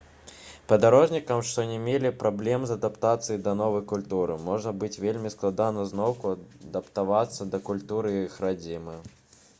[0.71, 6.35] падарожнікам што не мелі праблем з адаптацыяй да новай культуры можа быць вельмі складана зноўку
[6.35, 8.99] адаптавацца да культуры іх радзімы